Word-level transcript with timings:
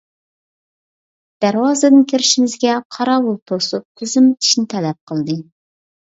دەرۋازىدىن 1.43 1.99
كىرىشىمىزگە 2.11 2.77
قاراۋۇل 2.97 3.37
توسۇپ، 3.51 3.85
تىزىملىتىشنى 4.01 4.65
تەلەپ 4.73 4.99
قىلدى. 5.13 5.37